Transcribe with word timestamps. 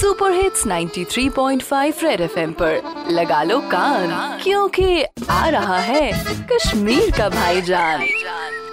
Super 0.00 0.32
hits 0.32 0.66
93.5 0.66 2.02
red 2.04 2.20
FM 2.20 2.52
पर। 2.52 3.06
लगा 3.10 3.42
लो 3.42 3.58
कान, 3.60 4.38
क्योंकि 4.42 5.04
आ 5.30 5.48
रहा 5.48 5.78
है 5.78 6.10
कश्मीर 6.52 7.10
का 7.10 7.28
भाईजान। 7.28 8.06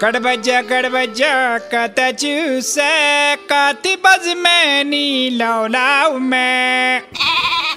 कड़बजा 0.00 0.60
कड़बजा 0.60 0.60
कड़ 0.62 0.86
बजा 0.86 1.58
कत 1.58 1.96
चूसे, 2.20 3.36
काती 3.36 3.96
बज 3.96 4.34
में 4.36 4.84
नी 4.84 5.30
लौलाऊ 5.30 6.18
में। 6.18 7.02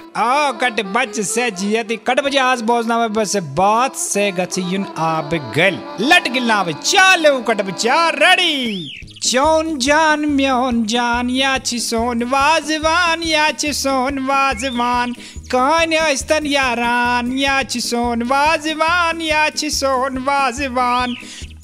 ओ 0.09 0.51
कट 0.51 0.79
बच 0.93 1.19
से 1.19 1.49
जियती 1.51 1.95
कट 1.97 2.19
बजा 2.19 2.43
आज 2.43 2.61
बोझना 2.61 2.97
में 2.97 3.13
बस 3.13 3.35
बात 3.57 3.95
से 3.95 4.31
गची 4.31 4.61
युन 4.61 4.85
आब 4.97 5.29
गल। 5.57 5.77
लट 6.01 6.27
गिलना 6.27 6.63
में 6.63 6.73
चालो 6.73 7.37
कट 7.41 7.61
बजा 7.61 7.97
रेडी। 8.09 8.89
चौन 9.23 9.77
जान 9.77 10.25
म्योन 10.25 10.83
जान, 10.85 11.29
या 11.29 11.57
ची 11.57 11.79
सोन 11.79 12.23
वाजवान 12.23 13.23
या 13.23 13.49
ची 13.51 13.73
सोन 13.73 14.19
वाजवान 14.19 15.13
कान 15.51 15.91
अस्तन 15.91 16.45
यारान, 16.45 17.31
या 17.37 17.61
ची 17.63 17.81
सोन 17.81 18.23
वाजवान 18.23 19.21
या 19.21 19.49
ची 19.49 19.69
सोन 19.69 20.17
वाजवान 20.17 21.15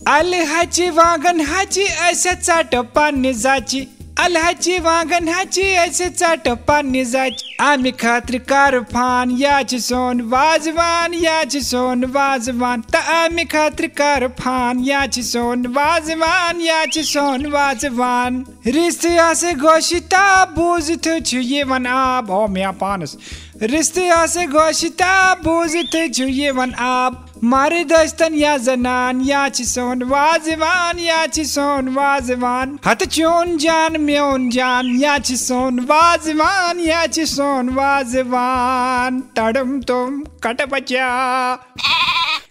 अल 0.07 0.33
अलहाची 0.33 0.89
वागन 0.89 1.41
हाची 1.41 1.83
असे 1.83 2.35
चाट 2.35 2.75
पाणी 2.95 3.33
जाची। 3.33 3.85
अलहाची 4.25 4.77
वागन 4.79 5.27
हाची 5.29 5.63
असे 5.75 6.09
चाट 6.09 6.47
पाणी 6.67 7.03
जाची 7.05 7.55
आम्ही 7.61 7.91
खात्री 7.99 8.37
कार 8.49 8.77
फान 8.93 9.35
याची 9.39 9.79
सोन 9.79 10.21
वाजवान 10.31 11.13
याची 11.13 11.61
सोन 11.61 12.03
वाजवान। 12.13 12.81
त 12.93 12.95
आम्ही 12.95 13.43
खात्री 13.51 13.87
कार 13.87 14.27
फान 14.39 14.79
याची 14.85 15.23
सोन 15.23 15.65
वाजवान 15.75 16.61
याची 16.61 17.03
सोन 17.03 17.45
वाजवान। 17.53 18.41
रिश्ते 18.65 19.17
से 19.35 19.53
गोशिता 19.61 20.23
बूझ 20.55 20.91
छु 21.05 21.37
ये 21.37 21.63
वन 21.63 21.85
आब। 21.87 22.31
हो 22.31 22.47
मिया 22.47 22.71
पानस। 22.81 23.15
रिश्ते 23.61 24.09
से 24.27 24.45
गोशिता 24.47 25.33
बूझ 25.45 25.71
छु 26.15 26.23
ये 26.23 26.51
वन 26.51 26.73
आब। 26.79 27.25
मारे 27.45 27.83
दस्तन 27.83 28.33
या 28.33 28.57
जनान, 28.57 29.21
या 29.21 29.49
चिसोन 29.49 30.03
वाजवान, 30.03 30.99
या 30.99 31.25
चिसोन 31.25 31.89
वाजवान। 31.89 32.79
हत 32.85 33.03
चोन 33.03 33.57
जान, 33.57 33.97
म्योन 33.97 34.49
जान, 34.49 34.87
या 34.87 35.17
चिसोन 35.17 35.79
वाजवान, 35.79 36.79
या 36.79 37.05
चिसोन 37.05 37.69
वाजवान। 37.69 39.19
तड़म 39.19 39.81
तुम, 39.81 40.23
कट 40.43 40.69
बचा 40.69 41.55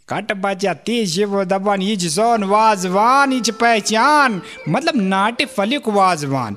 कट 0.09 0.33
बचा 0.33 0.75
तीज 0.75 1.23
वो 1.23 1.45
दबन 1.45 1.83
ये 1.83 1.97
चिसोन 1.97 2.45
वाजवान 2.45 3.33
ये 3.33 3.53
पहचान। 3.53 4.43
मतलब 4.69 4.93
नाट्य 4.97 5.45
फलिक 5.45 5.89
वाजवान। 5.89 6.57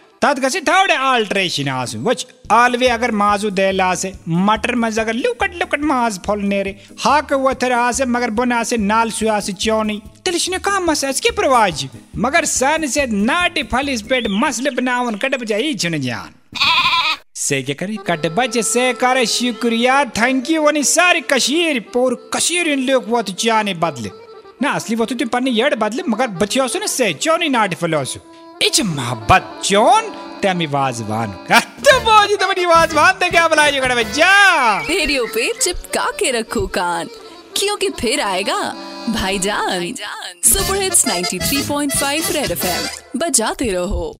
तद 0.21 0.39
गसी 0.39 0.59
थोड़े 0.61 0.93
आल्ट्रेशन 0.93 1.69
वच 1.97 2.25
आलवे 2.51 2.87
अगर 2.87 3.11
माजू 3.11 3.49
दे 3.49 3.71
लासे 3.71 4.13
मटर 4.29 4.75
मज 4.75 4.99
अगर 4.99 5.13
लुकट 5.13 5.55
लुकट 5.55 5.79
माज 5.81 6.19
फल 6.19 6.41
नेरे 6.41 6.75
हाक 6.99 7.33
वथर 7.33 8.05
मगर 8.07 8.29
बुना 8.29 8.61
नाल 8.79 9.11
से 9.11 9.53
चौनी 9.53 10.01
तिलशने 10.25 10.57
का 10.59 10.79
मस 10.79 11.19
के 11.19 11.31
प्रवाज 11.31 11.87
मगर 12.17 12.45
सन 12.45 12.87
से 12.87 13.05
नाटी 13.07 13.63
फल 13.63 13.89
इस 13.89 14.01
पेट 14.01 14.27
मसल 14.29 14.75
बनावन, 14.75 15.15
कट 15.15 15.51
ही 15.51 15.73
छन 15.73 15.99
जान। 16.01 16.29
से 17.35 17.61
के 17.63 17.73
करे? 17.73 17.95
कट 18.07 18.27
बजे 18.27 18.63
से 18.63 18.91
करे, 18.93 19.25
शुक्रिया, 19.25 20.03
थैंक 20.05 20.49
यू, 20.49 20.61
वनी 20.61 20.83
सारी 20.83 21.21
कशीर, 21.21 21.79
पूर 21.93 22.31
कशीर 22.33 22.75
लोग 22.77 23.09
वो 23.09 23.21
जाने 23.21 23.73
बदले। 23.73 24.09
ना 24.61 24.71
असली 24.71 24.95
वो 24.95 25.05
तुम 25.05 25.27
पन्ने 25.27 25.51
यड़ 25.53 25.75
बदले, 25.75 26.03
मगर 26.09 26.27
बचियो 26.27 26.67
सुने 26.67 26.87
से 26.87 27.13
नाट 27.49 27.75
फलोसु। 27.75 28.19
इच 28.61 28.81
मोहब्बत 28.81 29.61
चोन 29.63 30.09
तमी 30.43 30.65
वाजवान। 30.65 31.31
तो 31.61 31.99
तो 32.37 32.67
वाजवान 32.67 33.13
ते 33.13 33.29
क्या 33.29 33.47
बच्चा? 33.95 34.29
रेडियो 34.81 35.25
पे 35.25 35.51
चिपका 35.53 36.05
के 36.19 36.31
रखो 36.31 36.67
कान। 36.67 37.09
क्योंकि 37.55 37.89
फिर 37.89 38.21
आएगा? 38.21 38.61
भाईजान 39.09 39.93
सुपर 40.43 40.75
हिट्स 40.75 41.07
93.5 41.07 42.31
रेड 42.31 42.51
एफएम 42.51 43.19
बजाते 43.19 43.71
रहो। 43.71 44.15